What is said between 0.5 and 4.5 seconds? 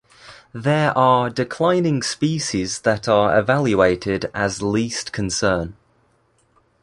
There are declining species that are evaluated